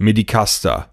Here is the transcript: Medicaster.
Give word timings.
Medicaster. 0.00 0.90